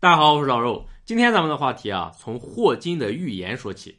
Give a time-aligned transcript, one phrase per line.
[0.00, 0.86] 大家好，我是老肉。
[1.04, 3.98] 今天咱们的话题啊，从霍金的预言说起。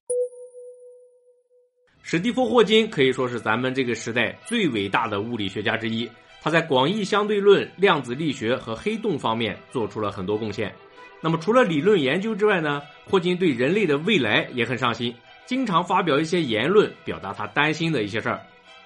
[2.01, 6.09] 史蒂夫·霍金可以说是咱们这个时代最伟大的物理学家之一。
[6.41, 10.73] 他在广义相对论、量子力学和黑洞方面做出了很多贡献。
[11.19, 15.13] 那么，除了理论研究之外呢，霍金对人类的未来也很上心，
[15.45, 18.39] 经常发表一些言论，表达他担心的一些事儿。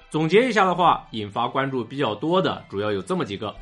[0.10, 3.56] 总结一下的话，引发关注比较多的主要有这么几个：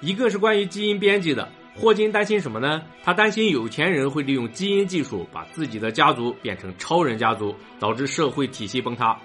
[0.00, 1.46] 一个是关于基因编辑的。
[1.80, 2.82] 霍金担心什么呢？
[3.04, 9.16] 他担心有钱人会利用基因技术把自己的家族变成超人家族，导致社会体系崩塌。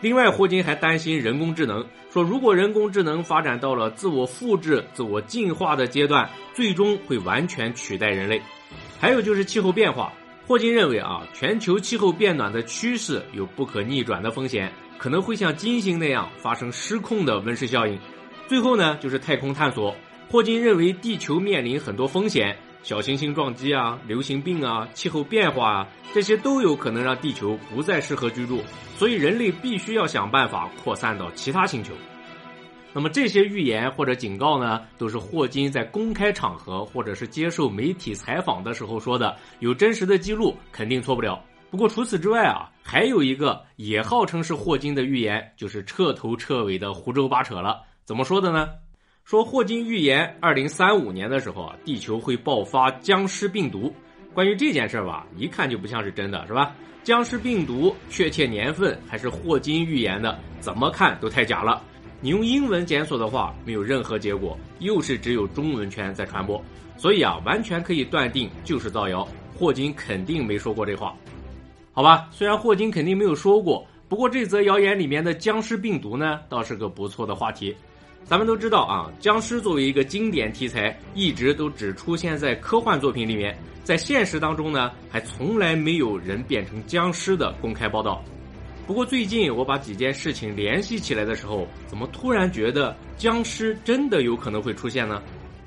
[0.00, 8.40] 另外，霍金还担心人工智能，说如果人工智能发展到了自我复制、自我进化的阶段，最终会完全取代人类。
[8.98, 10.10] 还有就是气候变化，
[10.46, 17.98] 霍金认为啊，全球气候变暖的趋势有不可逆转的风险，可能会像金星那样发生失控的温室效应。
[18.46, 19.94] 最后呢，就是太空探索。
[20.30, 28.62] 霍金认为，地球面临很多风险，小行星撞击啊、流行病啊、气候变化啊，这些都有可能让地球不再适合居住，
[28.96, 31.94] 所以人类必须要想办法扩散到其他星球。
[32.92, 41.42] 那么这些预言或者警告呢，都是霍金在公开场合或者是接受媒体采访的时候说的，有真实的记录，肯定错不了。
[41.70, 47.80] 不过除此之外啊，还有一个也号称是霍金的预言，就是彻头彻尾的胡诌八扯了。
[48.04, 48.68] 怎么说的呢？
[49.28, 53.92] 说霍金预言，二零三五年的时候啊，地球会爆发僵尸病毒。
[54.32, 56.74] 关于这件事吧，一看就不像是真的，是吧？
[57.04, 61.82] 僵尸病毒确切年份还是霍金预言的，怎么看都太假了。
[62.22, 66.58] 你用英文检索的话，没有任何结果，又是只有中文圈在传播，
[66.96, 69.28] 所以啊，完全可以断定就是造谣。
[69.54, 71.14] 霍金肯定没说过这话，
[71.92, 72.30] 好吧？
[72.30, 77.76] 虽然霍金肯定没有说过，不过这则谣言里面的僵尸病毒呢，倒是个不错的话题。
[78.24, 88.22] 咱们都知道啊，僵尸作为一个经典题材，一直都只出现在科幻作品里面，在现实当中呢，还从来没有人变成僵尸的公开报道。
[88.86, 95.22] 不过最近我把几件事情联系起来的时候，怎么突然觉得僵尸真的有可能会出现呢？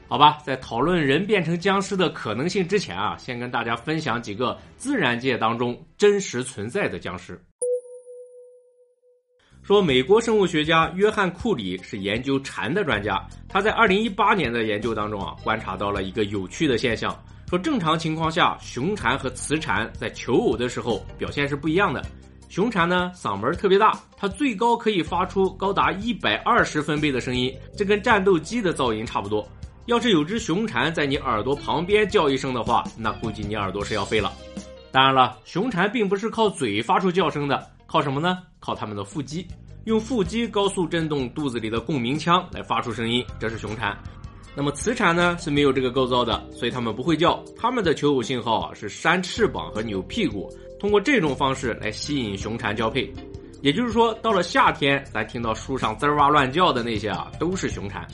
[0.08, 7.42] 好吧，在讨论人变成僵尸的可能性之前啊，先跟大家分享几个自然界当中真实存在的僵尸。
[9.64, 17.16] 说美国生物学家约翰库里是研究蝉的专家，他在二零一八年的研究当中啊，观察到了一个有趣的现象，
[17.48, 22.04] 说正常情况下，雄蝉和雌蝉在求偶的时候表现是不一样的。
[22.50, 29.48] 雄蝉呢，嗓门特别大，它最高可以发出高达一百二十分贝的声音，这跟战斗机的噪音差不多。
[29.86, 34.34] 要是有只雄蝉在你耳朵旁边叫一声的话，那估计你耳朵是要废了。
[34.92, 37.70] 当然了，雄蝉并不是靠嘴发出叫声的。
[37.92, 38.38] 靠什么呢？
[38.62, 39.46] 靠他们的腹肌，
[39.84, 43.94] 用腹肌高速震动肚子里的共鸣腔来发出声音，这是雄蝉。
[44.56, 47.44] 那么雌蝉呢是没有这个构造的，所以它们不会叫。
[47.58, 53.14] 它们的求偶信号啊是扇翅膀和扭屁股，通过这种方式来吸引雄蝉交配。
[53.62, 58.08] 也就是说，到了夏天，咱听到树上滋哇乱叫的那些啊都是雄蝉。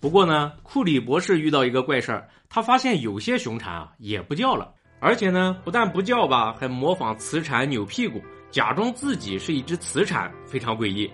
[0.00, 4.70] 不过呢，库里博士遇到一个怪事儿，他发现有些雄蝉啊也不叫了，
[5.00, 8.20] 而且呢不但不叫吧，还模仿雌蝉扭屁股。
[8.50, 11.10] 假装自己是一只雌蝉，非常诡异。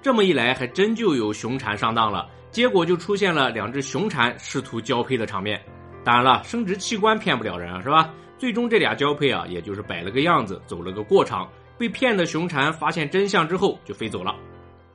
[0.00, 2.28] 这么一来，还真就有雄蝉上当了。
[2.50, 5.60] 结果就出现了两只雄蝉试图交配的场面。
[6.04, 8.10] 当然了，生殖器官骗不了人啊，是吧？
[8.38, 11.46] 最终这俩交配啊，也就是摆了个样子，走了个过场。
[11.76, 14.34] 被骗的雄蝉发现真相之后就飞走了。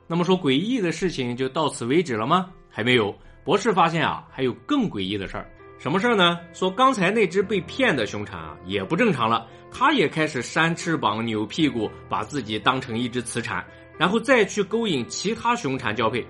[0.06, 2.50] 那么说诡异的事情就到此为止了吗？
[2.70, 3.14] 还没有。
[3.44, 5.48] 博士发现啊，还有更诡异的事儿。
[5.78, 6.38] 什么事儿呢？
[6.52, 9.46] 说刚才那只被骗的雄蝉啊，也不正常了。
[9.76, 13.62] 它也开始扇翅膀、扭屁股，把自己当成一只雌蝉，
[13.98, 16.24] 然后再去勾引其他雄蝉交配。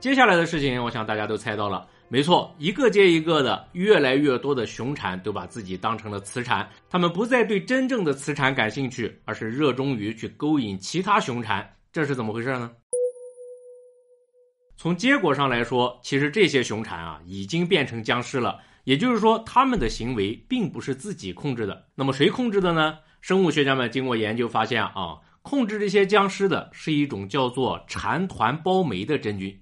[0.00, 1.86] 接下来的事情，我想大家都猜到了。
[2.08, 11.70] 没错，一个接一个的，越来越多的雄蝉都把自己当成了雌蝉，它们不再对真正的雌蝉感兴趣，而是热衷于去勾引其他雄蝉。
[11.92, 12.70] 这是怎么回事呢？
[14.78, 18.58] 从结果上来说，其实这些雄蝉啊，已经变成僵尸了。
[18.88, 21.84] 也就是说，他们的行为并不是自己控制的。
[21.94, 22.94] 那么谁控制的呢？
[23.20, 29.54] 生物学家们经过研究发现啊，控制这些僵尸的是一种叫做蝉团孢酶的真菌。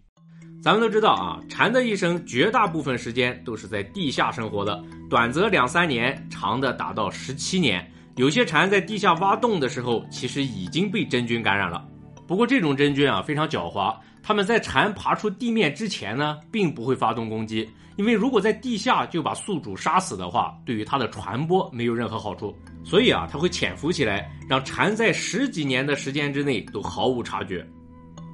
[0.63, 4.81] 咱们都知道啊，蝉的一生绝大部分时间都是在地下生活的，
[5.11, 7.85] 短则两三年，长的达到十七年。
[8.15, 11.85] 有些蝉在地下挖洞的时候，其实已经被真菌感染了。
[12.29, 17.69] 不过这种真菌啊非常狡猾，它们在蝉爬出地面之前呢，并不会发动攻击。
[17.97, 22.55] 因为如果在地下就把宿主杀死的话，对于它的传播没有任何好处，
[22.85, 27.67] 所以啊，它会潜伏起来，让蝉在十几年的时间之内都毫无察觉。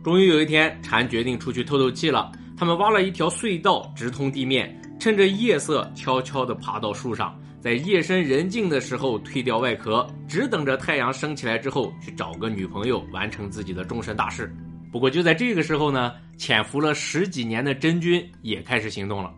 [0.03, 2.33] 终于有一天，蝉决定出去透透气了。
[2.57, 14.53] 他们挖了一条隧道直通地面，趁着夜色悄悄地爬到树上，在夜深人静的时候蜕掉外壳，只等着太阳升起来之后去找个女朋友，完成自己的终身大事。
[14.91, 19.33] 不过就在这个时候呢，潜伏了十几年的真菌也开始行动了。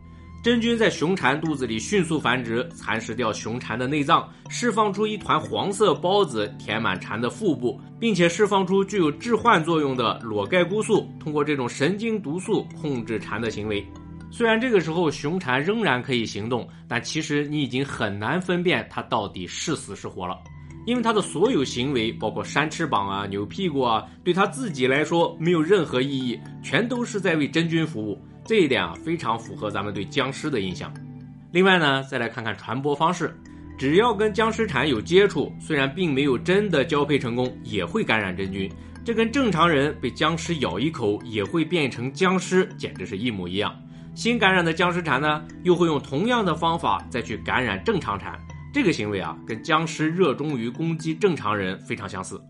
[0.45, 13.83] 真菌在雄蝉肚子里迅速繁殖，蚕食掉雄蝉的内脏，释放出一团黄色孢子，填满蝉的腹部，并且释放出具有致幻作用的裸盖菇素，通过这种神经毒素控制蝉的行为。
[14.31, 20.37] 虽然这个时候雄蝉仍然可以行动，但其实你已经很难分辨它到底是死是活了，
[20.85, 28.23] 因为它的所有行为，包括扇翅膀啊、扭屁股啊，对它自己来说没有任何意义，全都是在为真菌服务。
[28.45, 30.93] 这一点啊，非常符合咱们对僵尸的印象。
[31.51, 33.35] 另外呢，再来看看传播方式，
[33.79, 38.71] 只要跟僵尸蝉有接触，虽然并没有真的交配成功，也会感染真菌。
[39.05, 43.75] 这跟正常人被僵尸咬一口也会变成僵尸，简直是一模一样。
[44.15, 48.39] 新感染的僵尸蝉呢，又会用同样的方法再去感染正常蝉。
[48.73, 52.41] 这个行为啊，跟僵尸热衷于攻击正常人非常相似。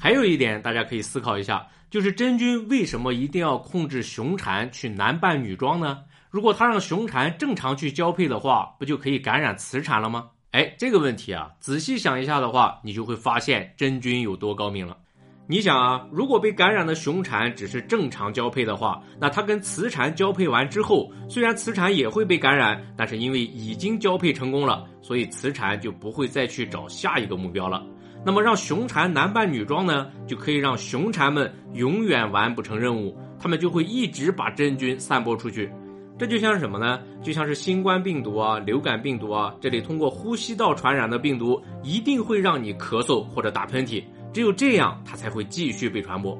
[0.00, 1.66] 还有一点，大家可以思考一下。
[1.90, 6.00] 就是真菌为什么一定要控制雄蝉去男扮女装呢？
[6.30, 10.28] 如果它让雄蝉正常去交配的话，不就可以感染雌蝉了吗？
[10.50, 14.96] 哎，这个问题啊，仔细想一下的话，你就会发现真菌有多高明了。
[15.46, 27.82] 你想啊，如果被感染的雄蝉只是正常交配的话，那它跟雌蝉交配完之后，虽然雌蝉也会被感染，但是因为已经交配成功了，所以雌蝉就不会再去找下一个目标了。
[28.24, 35.70] 那么让雄蝉男扮女装呢，就可以让雄蝉们永远完不成任务，他们就会一直把真菌散播出去。
[36.18, 37.00] 这就像是什么呢？
[37.22, 46.36] 就像是新冠病毒啊、流感病毒啊，这里通过呼吸道传染的病毒，一定会让你咳嗽或者打喷嚏，只有这样它才会继续被传播。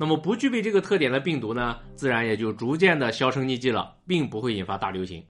[0.00, 5.22] 那么不具备这个特点的病毒呢，自然也就逐渐的销声匿迹了，并不会引发大流行。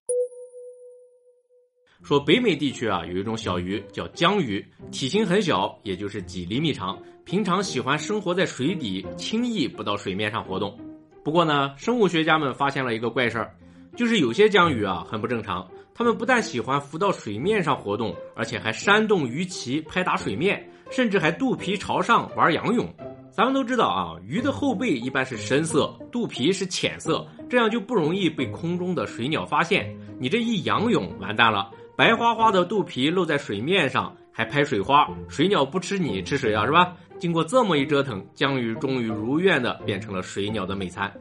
[2.02, 10.76] 说北美地区啊，有一种小鱼叫江鱼，体型很小，也就是几厘米长，平常喜欢生活在水底，轻易不到水面上活动。
[11.22, 13.54] 不过呢，生物学家们发现了一个怪事儿，
[13.94, 22.88] 就是有些江鱼啊很不正常，它们不但喜欢浮到水面上活动，而且还扇动鱼鳍拍打水面，甚至还肚皮朝上玩仰泳。
[23.30, 29.94] 咱们都知道啊，鱼的后背一般是深色，肚皮是浅色，这样就不容易被空中的水鸟发现。
[30.18, 31.70] 你这一仰泳，完蛋了。
[32.00, 36.64] 白花花的肚皮露在水面上，还拍水花，水鸟不吃你吃谁啊？
[36.64, 36.96] 是吧？
[37.18, 41.12] 经过这么一折腾，江鱼终于如愿的变成了水鸟的美餐。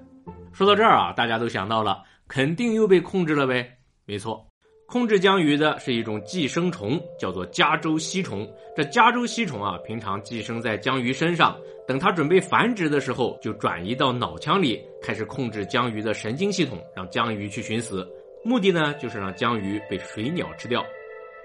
[0.54, 3.70] 说到这儿啊，大家都想到了，肯定又被控制了呗？
[4.06, 4.48] 没错，
[4.88, 8.50] 控制江鱼的是一种寄生虫，叫做加州吸虫。
[8.74, 18.10] 这加州吸虫啊，平常寄生在江鱼身上，等它准备繁殖的时候，就转移到脑腔里，开始控制江鱼的神经系统，让江鱼去寻死。
[18.44, 20.86] 目的呢，就是让江鱼被水鸟吃掉。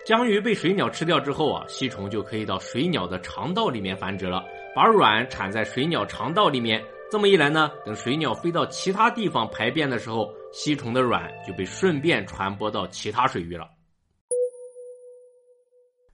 [0.06, 4.44] 江鱼被水鸟吃掉之后啊，吸虫就可以到水鸟的肠道里面繁殖了，
[4.74, 6.82] 把卵产在水鸟肠道里面。
[7.10, 13.68] 这么一来呢，等水鸟飞到其他地方排便的时候，吸虫的卵就被顺便传播到其他水域了。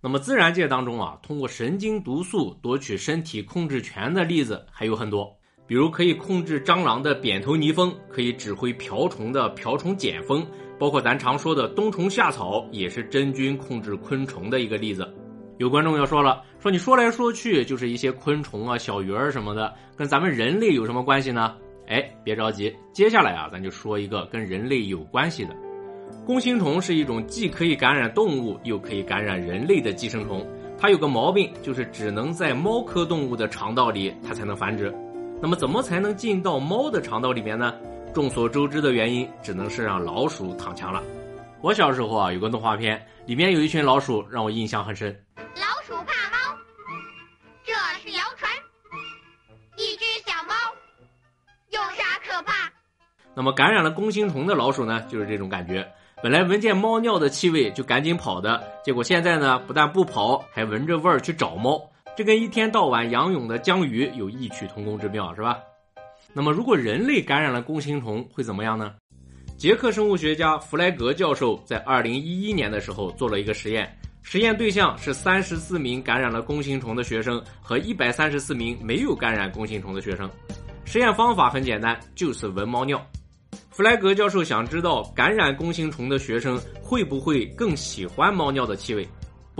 [0.03, 5.40] 那么自然界当中啊，通过神经毒素夺取身体控制权的例子还有很多。
[5.71, 10.45] 比如可以控制蟑螂的扁头泥蜂，可以指挥瓢虫的瓢虫剪蜂，
[10.81, 15.09] 包括咱常说的冬虫夏草，也是真菌控制昆虫的一个例子。
[15.59, 21.55] 有观众要说了，说你说来说去就是一些昆虫啊、小鱼儿什么的，跟咱们人类有什么关系呢？
[21.87, 25.55] 哎，别着急，接下来啊，咱就说一个跟人类有关系的。
[26.27, 30.45] 弓形虫是一种既可以感染动物又可以感染人类的寄生虫，
[30.77, 34.93] 它有个毛病，就是只能在猫科动物的肠道里，它才能繁殖。
[35.43, 37.75] 那么怎么才能进到猫的肠道里面呢？
[38.13, 41.03] 众所周知的原因，只能是让老鼠躺枪了。
[41.63, 45.19] 我小时候啊，有个动画片，里面有一群老鼠，让我印象很深。
[45.37, 46.59] 老鼠怕猫，
[47.65, 48.53] 这是谣传。
[49.77, 50.55] 一只小猫
[51.71, 52.71] 有啥可怕？
[53.35, 55.91] 那么感染了弓形虫的老鼠呢，就是这种感觉。
[56.23, 61.81] 本来闻见猫尿的气味就赶紧跑的，结果现在呢，不但不跑，还闻着味儿去找猫。
[62.21, 65.59] 这跟一天到晚仰泳的江鱼有异曲同工之妙，是吧？
[66.35, 68.93] 那么，如果人类感染了弓形虫会怎么样呢？
[69.57, 80.31] 捷克生物学家弗莱格教授在二零一一年的时候做了一个实验，实验对象是三十四名感染了弓形虫的学生和一百三十四名没有感染弓形虫的学生。
[80.85, 83.03] 实验方法很简单，就是闻猫尿。
[83.71, 89.09] 弗莱格教授想知道感染弓形虫的学生会不会更喜欢猫尿的气味。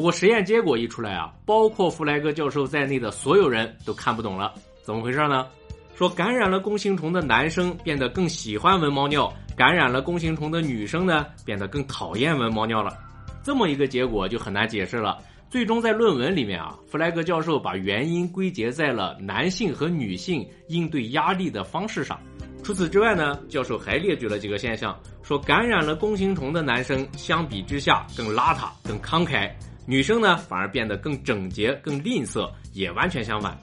[0.01, 4.51] 不过实验结果一出来啊，包括弗莱格教授在内的所有人都看不懂了，
[4.83, 5.47] 怎么回事呢？
[5.95, 12.97] 说感染了弓形虫的男生变得更喜欢闻猫尿，感染了弓形虫的女生呢，变得更讨厌闻猫尿了。
[13.45, 15.19] 这么一个结果就很难解释了。
[15.51, 22.19] 最终在论文里面啊，弗莱格教授把原因归结在了男性和女性应对压力的方式上。
[22.63, 29.51] 除此之外呢，教授还列举了几个现象，说感染了弓形虫的男生相比之下更邋遢、更慷慨，
[29.87, 33.59] 女生呢反而变得更整洁、更吝啬，也完全相反。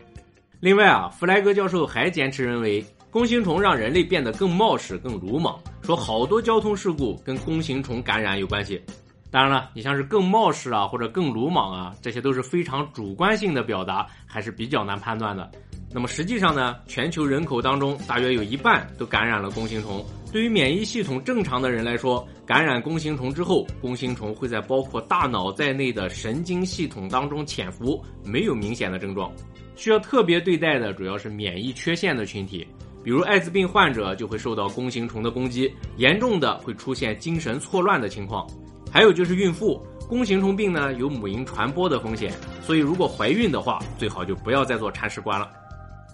[0.59, 8.81] 另外啊，弗莱格教授还坚持认为，弓形虫让人类变得更冒失、更鲁莽，说好多交通事故跟弓形虫感染有关系。
[9.29, 15.51] 当然了，你像是更冒失啊，或者更鲁莽啊，这些都是非常主观性的表达，还是比较难判断的。
[15.91, 20.05] 那么实际上呢，全球人口当中大约有一半都感染了弓形虫。
[20.31, 29.31] 对于免疫系统正常的人来说，感染弓形虫之后，弓形虫会在包括大脑在内的神经系统当中潜伏，没有明显的症状。
[29.75, 32.67] 需要特别对待的主要是免疫缺陷的群体，
[33.03, 38.45] 比如艾滋病患者就会受到弓形虫的攻击，严重的会出现精神错乱的情况。
[38.91, 45.49] 还有就是孕妇，弓形虫病呢有母婴传播的风险，所以如果怀孕的话，最好就不要再做铲屎官了。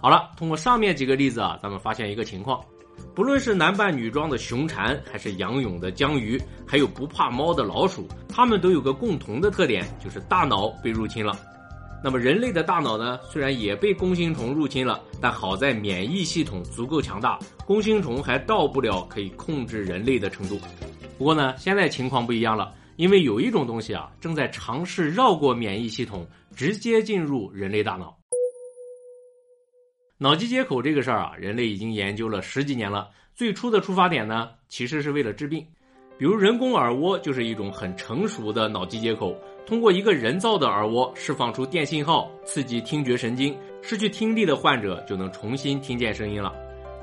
[0.01, 2.61] 好了，通过上面几个例子啊，咱们发现一个情况：
[3.15, 11.37] 不论是男扮女装的熊蝉，还是仰泳的江鱼，还有不怕猫的老鼠，它们都有个共同的特点，就是大脑被入侵了。
[12.03, 20.59] 那么人类的大脑呢，虽然也被弓形虫入侵了，但好在免疫系统足够强大，弓形虫还到不了可以控制人类的程度。
[21.17, 28.17] 不过呢，现在情况不一样了，因为有一种东西啊，正在尝试绕过免疫系统，直接进入人类大脑。
[30.23, 33.09] 脑机接口这个事儿啊，人类已经研究了十几年了。
[33.35, 35.67] 最初的出发点呢，其实是为了治病，
[36.17, 46.53] 比如人工耳蜗就是一种很成熟的脑机接口，通过一个人造的耳蜗释放出电信号，刺激听觉神经，失去听力的患者就能重新听见声音了。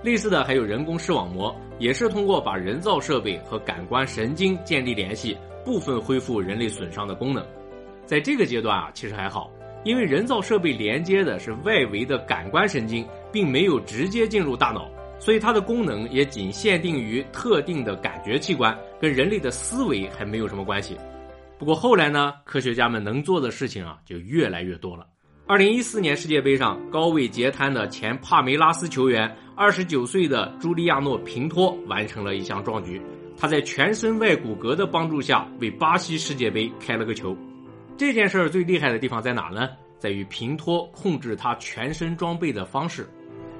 [0.02, 7.46] 类似的还有人工视网膜，也是通过把人造设备和感官神经建立联系，部分恢复人类损伤的功能。
[8.06, 9.50] 在这个阶段啊，其实还好。
[9.82, 20.96] 因为人造设备连接的是外围的感官神经，并没有直接进入大脑，所以它的功能也仅限定于特定的感觉器官，跟人类的思维还没有什么关系。
[21.58, 25.06] 不过后来呢，科学家们能做的事情啊就越来越多了。
[25.46, 33.02] 二零一四年世界杯上，高位截瘫的前帕梅拉斯球员，二十九岁的朱利亚诺平托完成了一项壮举，
[33.36, 37.36] 他在全身外骨骼的帮助下，为巴西世界杯开了个球。
[38.00, 39.68] 这件事儿最厉害的地方在哪呢？
[39.98, 43.06] 在于平托控制他全身装备的方式。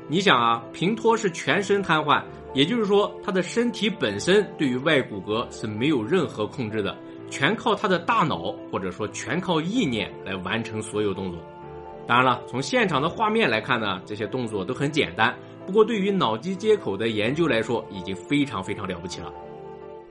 [0.09, 6.97] 你想啊，平托是全身瘫痪，也就是说他的身体本身对于外骨骼是没有任何控制的，
[7.29, 11.39] 全靠他的大脑或者说全靠意念来完成所有动作。
[12.07, 15.37] 当然了，从现场的画面来看呢，这些动作都很简单。
[15.67, 19.31] 不过对于脑机接口的研究来说，已经非常非常了不起了。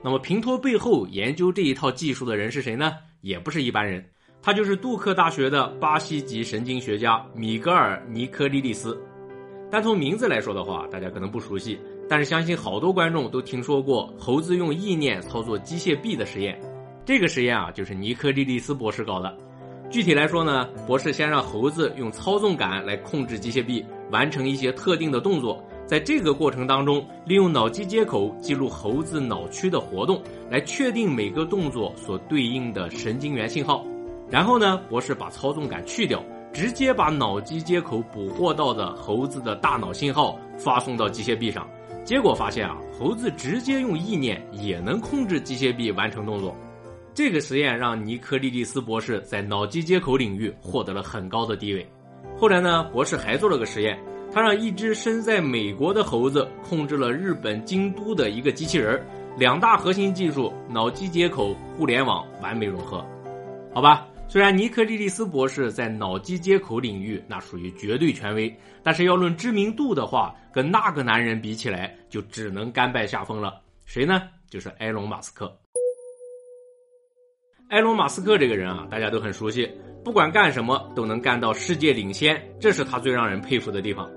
[0.04, 2.92] 那么平托背后研究这一套技术的人是谁呢？
[3.22, 4.02] 也不是一般人。
[4.42, 8.98] 他就是杜克大学的巴西籍神经学家米格尔·尼科利利斯，
[9.70, 11.78] 单从名字来说的话，大家可能不熟悉，
[12.08, 16.58] 但是相信好多观众都听说过猴子用意念操作机械臂的实验。
[17.04, 19.36] 这个实验啊，就是尼科利利斯博士搞的。
[19.90, 33.84] 具体来说呢，博士先让猴子用操纵杆来控制机械臂，完成一些特定的动作，在这个过程当中，利用脑机接口记录猴子脑区的活动，来确定每个动作所对应的神经元信号。
[34.30, 36.22] 然后呢，博士把操纵杆去掉，
[36.52, 41.68] 直接把脑机接口捕获到的猴子的大脑信号发送到机械臂上，
[42.04, 46.54] 结果发现啊，猴子直接用意念也能控制机械臂完成动作。
[47.12, 51.84] 这个实验让尼科利利斯博士在脑机接口领域获得了很高的地位。
[52.38, 53.98] 后来呢，博士还做了个实验，
[54.32, 59.04] 他让一只身在美国的猴子控制了日本京都的一个机器人，
[59.36, 63.04] 两大核心技术——脑机接口、互联网完美融合。
[63.74, 64.06] 好吧。
[64.30, 73.60] 虽然尼克利利斯博士在脑机接口领域那属于绝对权威，但是要论知名度的话，跟那个男人比起来，就只能甘拜下风了。
[73.86, 74.22] 谁呢？
[74.48, 75.52] 就是埃隆·马斯克。
[77.70, 79.68] 埃隆·马斯克这个人啊，大家都很熟悉，
[80.04, 84.08] 不管干什么都能干到世界领先，这是他最让人佩服的地方。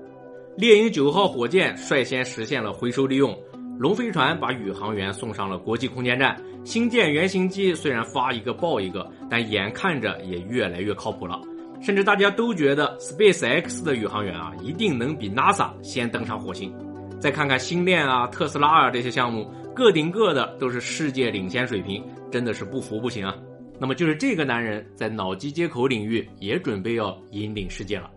[0.56, 3.36] 猎鹰九号火箭率先实现了回收利用。
[3.78, 11.40] 龙飞船把宇航员送上了国际空间站，星舰原型机虽然发一个爆一个，但眼看着也越来越靠谱了。
[11.82, 16.72] 甚至大家都觉得 Space X 的宇航员啊，一定能比 NASA 先登上火星。
[17.20, 23.34] 再看看星链啊、特斯拉啊这些项目，个顶个的都是世界领先水平，真的是不服不行啊。
[23.78, 28.08] 那么就是这个男人在脑机接口领域也准备要引领世界了。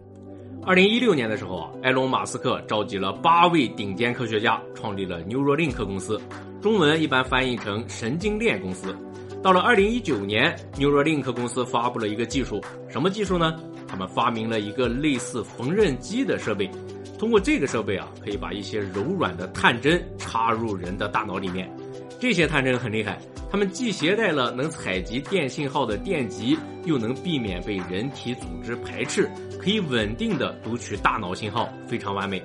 [0.67, 6.19] 二零一六年的时候啊，埃隆·马斯克召集了八位顶尖科学家，创立了 Neuralink 公司，
[6.61, 8.93] 中文一般翻译成神经链公司。
[9.41, 13.57] 到了二零一九年，Neuralink 公司发布了一个技术，什么技术呢？
[13.87, 16.69] 他们发明了一个类似缝纫机的设备，
[17.17, 21.71] 通过这个设备啊，可以把一些柔软的探针插入人的大脑里面。
[22.19, 23.17] 这些探针很厉害，
[23.51, 29.29] 它们既携带了能采集电信号的电极，又能避免被人体组织排斥。
[29.59, 32.41] 可以稳定的读取大脑信号，非常完美。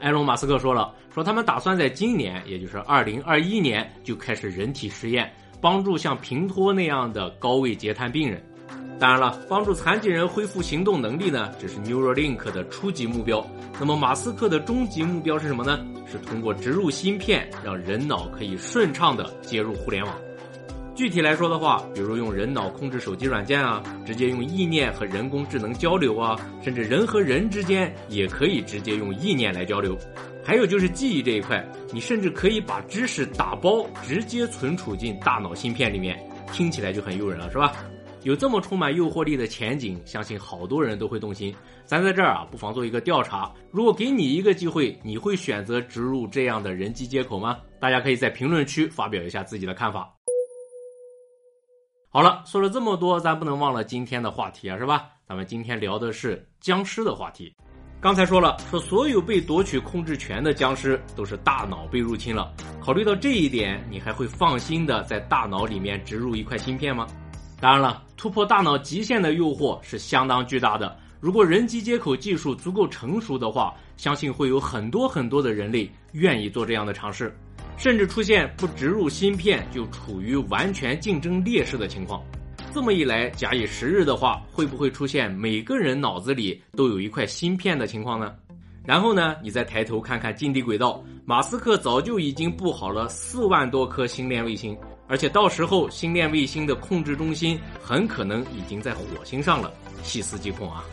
[0.00, 8.40] 埃隆·马斯克说了，说他们打算在今年，也就是二零二一年就开始人体实验，帮助像平托那样的高位截瘫病人。
[8.98, 13.46] 当然了，帮助残疾人恢复行动能力呢，只是 Neuralink 的初级目标。
[13.78, 15.78] 那么马斯克的终极目标是什么呢？
[16.10, 20.14] 是通过植入芯片，让人脑可以顺畅的接入互联网。
[20.96, 29.96] 具体来说的话，比如用人脑控制手机软件啊，直接用意念和人工智能交流啊，甚至人和人之间也可以直接用意念来交流。
[30.42, 36.18] 还有就是记忆这一块，你甚至可以把知识打包直接存储进大脑芯片里面，
[36.52, 37.72] 听起来就很诱人了，是吧？
[38.24, 41.54] 有这么充满诱惑力的前景，相信好多人都会动心。
[41.84, 47.58] 咱在这儿啊，不妨做一个调查：如果给你一个机会，你会选择植入这样的人机接口吗？
[47.80, 50.12] 大家可以在评论区发表一下自己的看法。
[52.10, 55.10] 好了，说了这么多，咱不能忘了今天的话题啊，是吧？
[55.26, 57.54] 咱们今天聊的是僵尸的话题。
[58.00, 62.52] 刚才说了，说所有被夺取控制权的僵尸都是大脑被入侵了。
[62.80, 67.06] 考虑到这一点，你还会放心的在大脑里面植入一块芯片吗？
[67.60, 70.96] 当然了，突破大脑极限的诱惑是相当巨大的。
[71.20, 77.36] 如果人机接口技术足够成熟的话，相信会有很多很多的人类愿意做这样的尝试。
[77.76, 82.22] 甚至出现不植入芯片就处于完全竞争劣势的情况。
[82.72, 88.34] 这么一来，假以时日的话，会不会出现每个人脑子里都有一块芯片的情况呢？
[88.84, 94.76] 然后呢，你再抬头看看近地轨道，马斯克早就已经布好了四万多颗星链卫星，
[95.08, 99.72] 而且到时候星链卫星的控制中心很可能已经在火星上了
[100.02, 100.84] 细思极恐啊。